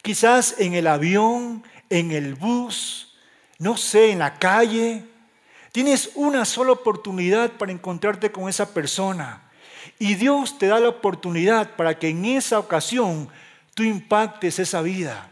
[0.03, 3.17] Quizás en el avión, en el bus,
[3.59, 5.05] no sé, en la calle.
[5.73, 9.44] Tienes una sola oportunidad para encontrarte con esa persona.
[9.99, 13.29] Y Dios te da la oportunidad para que en esa ocasión
[13.75, 15.31] tú impactes esa vida.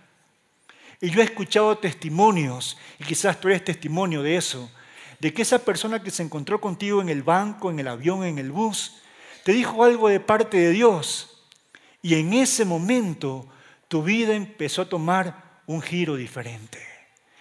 [1.00, 4.70] Y yo he escuchado testimonios, y quizás tú eres testimonio de eso,
[5.18, 8.38] de que esa persona que se encontró contigo en el banco, en el avión, en
[8.38, 9.02] el bus,
[9.44, 11.44] te dijo algo de parte de Dios.
[12.02, 13.46] Y en ese momento
[13.88, 16.78] tu vida empezó a tomar un giro diferente.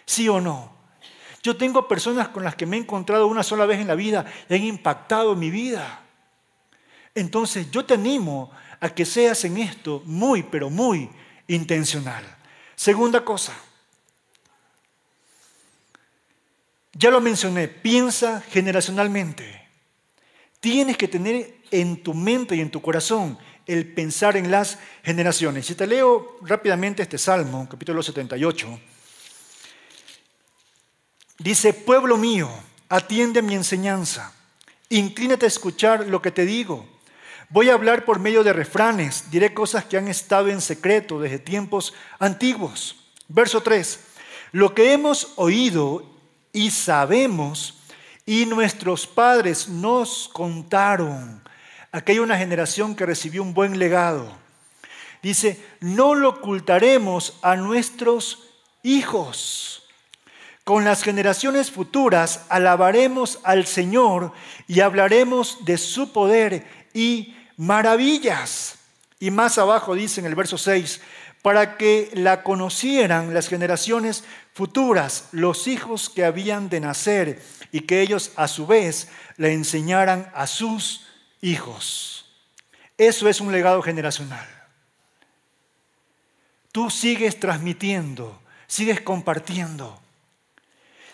[0.06, 0.72] ¿Sí o no?
[1.44, 4.26] Yo tengo personas con las que me he encontrado una sola vez en la vida
[4.48, 6.02] y han impactado mi vida.
[7.14, 11.10] Entonces yo te animo a que seas en esto muy, pero muy
[11.48, 12.24] intencional.
[12.76, 13.54] Segunda cosa,
[16.94, 19.68] ya lo mencioné, piensa generacionalmente.
[20.60, 25.66] Tienes que tener en tu mente y en tu corazón el pensar en las generaciones.
[25.66, 28.80] Si te leo rápidamente este Salmo, capítulo 78,
[31.38, 32.50] dice, pueblo mío,
[32.90, 34.34] atiende mi enseñanza,
[34.90, 36.91] inclínate a escuchar lo que te digo
[37.52, 41.38] Voy a hablar por medio de refranes, diré cosas que han estado en secreto desde
[41.38, 42.96] tiempos antiguos.
[43.28, 44.00] Verso 3.
[44.54, 46.06] Lo que hemos oído
[46.54, 47.82] y sabemos
[48.26, 51.44] y nuestros padres nos contaron.
[51.92, 54.32] Aquí hay una generación que recibió un buen legado.
[55.22, 58.48] Dice, no lo ocultaremos a nuestros
[58.82, 59.90] hijos.
[60.64, 64.32] Con las generaciones futuras alabaremos al Señor
[64.70, 68.80] y hablaremos de su poder y maravillas.
[69.20, 71.00] Y más abajo dice en el verso 6,
[71.44, 77.40] para que la conocieran las generaciones futuras, los hijos que habían de nacer,
[77.72, 81.06] y que ellos a su vez le enseñaran a sus
[81.40, 82.26] hijos.
[82.98, 84.48] Eso es un legado generacional.
[86.72, 90.02] Tú sigues transmitiendo, sigues compartiendo.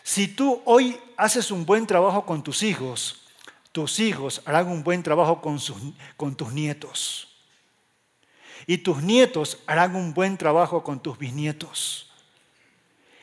[0.02, 3.27] Si tú hoy haces un buen trabajo con tus hijos,
[3.78, 5.60] tus hijos harán un buen trabajo con,
[6.16, 7.28] con tus nietos.
[8.66, 12.12] Y tus nietos harán un buen trabajo con tus bisnietos.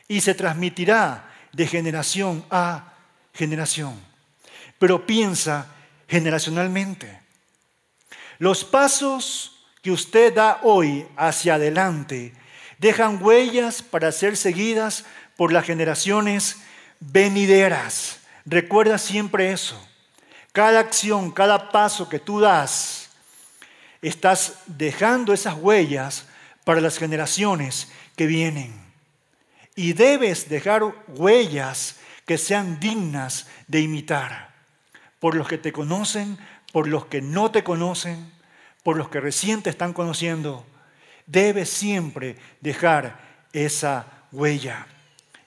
[0.07, 2.93] Y se transmitirá de generación a
[3.33, 3.99] generación.
[4.79, 5.67] Pero piensa
[6.07, 7.19] generacionalmente.
[8.39, 12.33] Los pasos que usted da hoy hacia adelante
[12.77, 15.03] dejan huellas para ser seguidas
[15.35, 16.61] por las generaciones
[17.01, 18.21] venideras.
[18.45, 19.85] Recuerda siempre eso.
[20.55, 23.09] Cada acción, cada paso que tú das,
[24.01, 26.27] estás dejando esas huellas
[26.63, 28.73] para las generaciones que vienen.
[29.75, 34.53] Y debes dejar huellas que sean dignas de imitar.
[35.19, 36.37] Por los que te conocen,
[36.71, 38.31] por los que no te conocen,
[38.81, 40.65] por los que recién te están conociendo.
[41.25, 43.19] Debes siempre dejar
[43.51, 44.87] esa huella.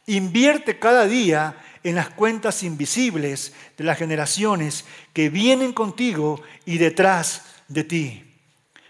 [0.05, 7.45] Invierte cada día en las cuentas invisibles de las generaciones que vienen contigo y detrás
[7.68, 8.24] de ti.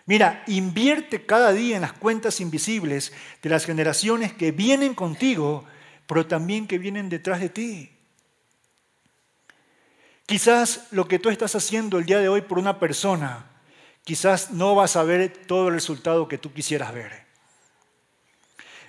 [0.07, 3.13] Mira, invierte cada día en las cuentas invisibles
[3.43, 5.65] de las generaciones que vienen contigo,
[6.07, 7.91] pero también que vienen detrás de ti.
[10.25, 13.47] Quizás lo que tú estás haciendo el día de hoy por una persona,
[14.05, 17.27] quizás no vas a ver todo el resultado que tú quisieras ver.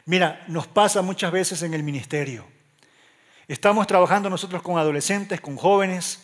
[0.06, 2.59] Mira, nos pasa muchas veces en el ministerio
[3.50, 6.24] Estamos trabajando nosotros con adolescentes, con jóvenes,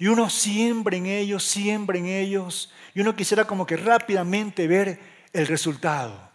[0.00, 4.98] y uno siembra en ellos, siembra en ellos, y uno quisiera como que rápidamente ver
[5.32, 6.28] el resultado.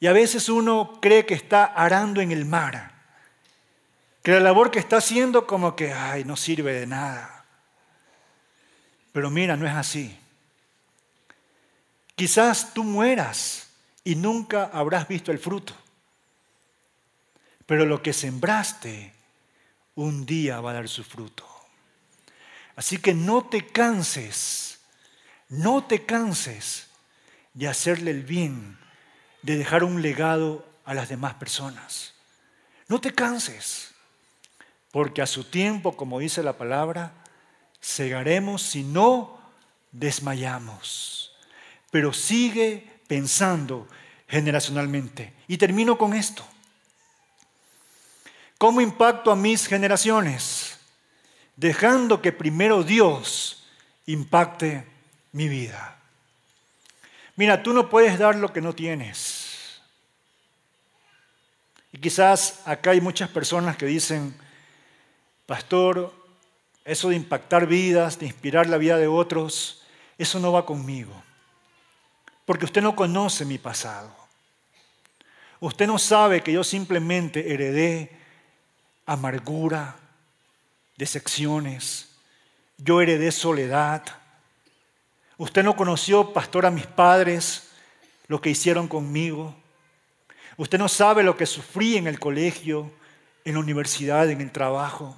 [0.00, 2.90] Y a veces uno cree que está arando en el mar,
[4.24, 7.44] que la labor que está haciendo como que, ay, no sirve de nada.
[9.12, 10.18] Pero mira, no es así.
[12.16, 13.68] Quizás tú mueras
[14.02, 15.74] y nunca habrás visto el fruto.
[17.72, 19.14] Pero lo que sembraste
[19.94, 21.48] un día va a dar su fruto.
[22.76, 24.78] Así que no te canses,
[25.48, 26.88] no te canses
[27.54, 28.76] de hacerle el bien,
[29.40, 32.12] de dejar un legado a las demás personas.
[32.88, 33.94] No te canses,
[34.90, 37.14] porque a su tiempo, como dice la palabra,
[37.80, 39.40] segaremos si no
[39.92, 41.34] desmayamos.
[41.90, 43.88] Pero sigue pensando
[44.28, 45.32] generacionalmente.
[45.48, 46.46] Y termino con esto.
[48.62, 50.78] ¿Cómo impacto a mis generaciones?
[51.56, 53.64] Dejando que primero Dios
[54.06, 54.86] impacte
[55.32, 55.98] mi vida.
[57.34, 59.80] Mira, tú no puedes dar lo que no tienes.
[61.90, 64.32] Y quizás acá hay muchas personas que dicen,
[65.44, 66.14] pastor,
[66.84, 69.82] eso de impactar vidas, de inspirar la vida de otros,
[70.18, 71.20] eso no va conmigo.
[72.44, 74.14] Porque usted no conoce mi pasado.
[75.58, 78.21] Usted no sabe que yo simplemente heredé
[79.06, 79.96] amargura,
[80.96, 82.08] decepciones.
[82.78, 84.02] Yo heredé soledad.
[85.38, 87.70] Usted no conoció, pastor, a mis padres,
[88.28, 89.54] lo que hicieron conmigo.
[90.56, 92.90] Usted no sabe lo que sufrí en el colegio,
[93.44, 95.16] en la universidad, en el trabajo.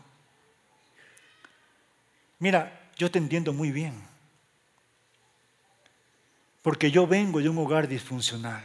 [2.38, 3.94] Mira, yo te entiendo muy bien.
[6.62, 8.64] Porque yo vengo de un hogar disfuncional.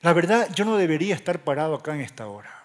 [0.00, 2.61] La verdad, yo no debería estar parado acá en esta hora.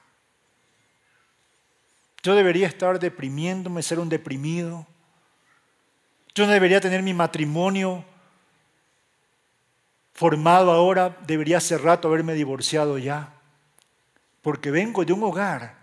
[2.28, 4.86] Yo debería estar deprimiéndome, ser un deprimido.
[6.36, 8.04] Yo no debería tener mi matrimonio
[10.12, 13.34] formado ahora, debería hace rato haberme divorciado ya.
[14.42, 15.78] Porque vengo de un hogar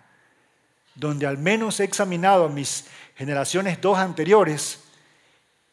[0.95, 4.84] donde al menos he examinado a mis generaciones dos anteriores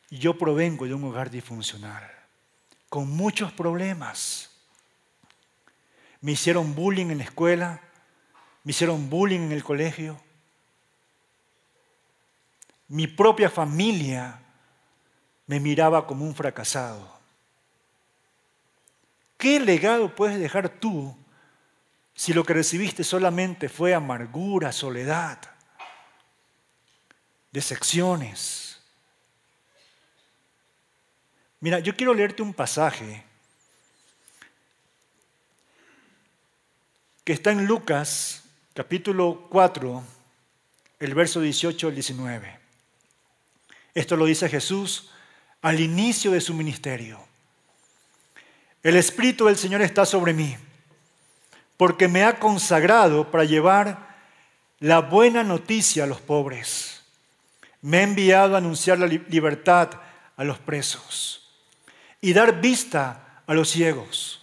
[0.10, 2.10] y yo provengo de un hogar disfuncional,
[2.88, 4.52] con muchos problemas.
[6.22, 7.82] Me hicieron bullying en la escuela,
[8.64, 10.18] me hicieron bullying en el colegio
[12.92, 14.38] mi propia familia
[15.48, 17.20] me miraba como un fracasado.
[19.38, 21.16] ¿Qué legado puedes dejar tú
[22.14, 25.40] si lo que recibiste solamente fue amargura, soledad,
[27.52, 28.82] decepciones?
[31.62, 33.24] Mira, yo quiero leerte un pasaje
[37.24, 40.04] que está en Lucas capítulo 4,
[41.00, 42.61] el verso 18 al 19.
[43.94, 45.10] Esto lo dice Jesús
[45.62, 47.20] al inicio de su ministerio.
[48.84, 50.56] El Espíritu del Señor está sobre mí,
[51.78, 54.12] porque me ha consagrado para llevar
[54.80, 57.04] la buena noticia a los pobres.
[57.82, 59.90] Me ha enviado a anunciar la libertad
[60.38, 61.50] a los presos
[62.22, 64.42] y dar vista a los ciegos,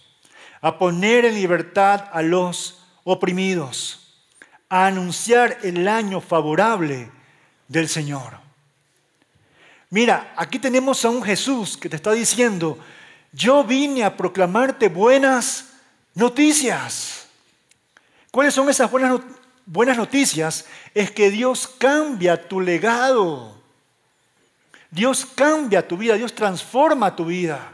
[0.61, 4.21] a poner en libertad a los oprimidos,
[4.69, 7.09] a anunciar el año favorable
[7.67, 8.48] del Señor.
[9.91, 12.77] Mira, aquí tenemos a un Jesús que te está diciendo,
[13.31, 15.69] yo vine a proclamarte buenas
[16.13, 17.27] noticias.
[18.29, 19.19] ¿Cuáles son esas buenas,
[19.65, 20.65] buenas noticias?
[20.93, 23.57] Es que Dios cambia tu legado.
[24.91, 27.71] Dios cambia tu vida, Dios transforma tu vida.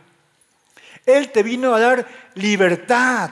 [1.05, 3.31] Él te vino a dar libertad.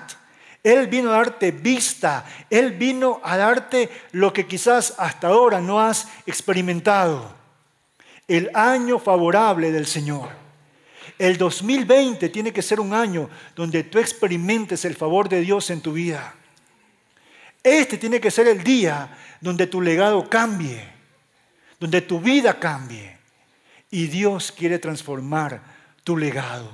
[0.61, 2.25] Él vino a darte vista.
[2.49, 7.42] Él vino a darte lo que quizás hasta ahora no has experimentado
[8.27, 10.29] el año favorable del Señor.
[11.19, 15.81] El 2020 tiene que ser un año donde tú experimentes el favor de Dios en
[15.81, 16.33] tu vida.
[17.61, 20.85] Este tiene que ser el día donde tu legado cambie,
[21.79, 23.17] donde tu vida cambie.
[23.89, 25.61] Y Dios quiere transformar
[26.03, 26.71] tu legado.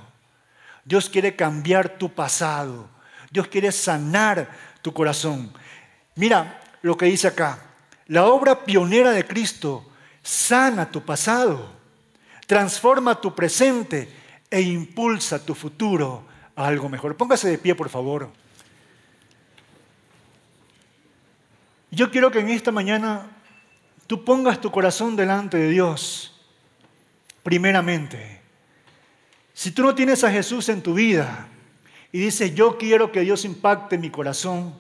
[0.86, 2.90] Dios quiere cambiar tu pasado.
[3.30, 4.50] Dios quiere sanar
[4.82, 5.54] tu corazón.
[6.16, 7.60] Mira lo que dice acá.
[8.08, 9.89] La obra pionera de Cristo
[10.30, 11.72] sana tu pasado,
[12.46, 14.08] transforma tu presente
[14.50, 16.24] e impulsa tu futuro
[16.56, 17.18] a algo mejor.
[17.18, 18.30] Póngase de pie, por favor.
[21.90, 23.26] Yo quiero que en esta mañana
[24.06, 26.40] tú pongas tu corazón delante de Dios,
[27.42, 28.40] primeramente.
[29.56, 31.48] Si tú no tienes a Jesús en tu vida
[32.12, 34.76] y dices, yo quiero que Dios impacte mi corazón,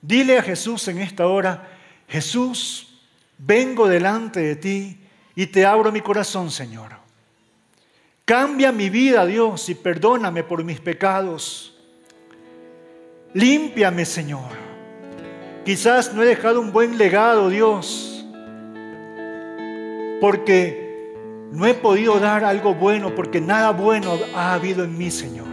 [0.00, 1.68] dile a Jesús en esta hora,
[2.06, 2.89] Jesús,
[3.46, 5.00] vengo delante de ti
[5.34, 6.92] y te abro mi corazón, Señor.
[8.24, 11.76] Cambia mi vida, Dios, y perdóname por mis pecados.
[13.34, 14.70] Límpiame, Señor.
[15.64, 18.24] Quizás no he dejado un buen legado, Dios,
[20.20, 21.12] porque
[21.52, 25.48] no he podido dar algo bueno, porque nada bueno ha habido en mí, Señor.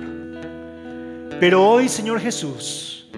[1.39, 3.09] Pero hoy, Señor Jesús,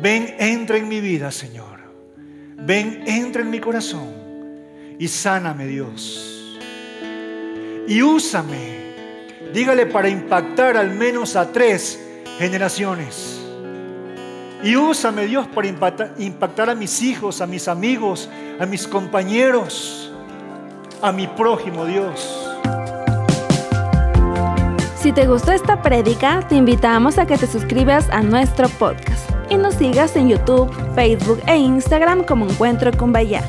[0.00, 1.61] ven, entra en mi vida, Señor.
[2.64, 4.08] Ven, entra en mi corazón
[4.98, 6.58] y sáname, Dios.
[7.88, 8.82] Y úsame.
[9.52, 12.00] Dígale para impactar al menos a tres
[12.38, 13.40] generaciones.
[14.62, 20.12] Y úsame Dios para impactar, a mis hijos, a mis amigos, a mis compañeros,
[21.02, 22.48] a mi prójimo Dios.
[25.00, 29.56] Si te gustó esta prédica, te invitamos a que te suscribas a nuestro podcast y
[29.58, 33.42] nos sigas en YouTube, Facebook e Instagram como Encuentro con Bahía.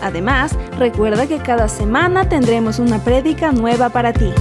[0.00, 4.32] Además, recuerda que cada semana tendremos una prédica nueva para ti.